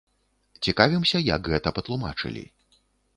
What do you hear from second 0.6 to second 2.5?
Цікавімся, як гэта патлумачылі.